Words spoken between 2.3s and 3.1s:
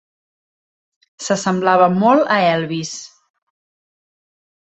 a Elvis.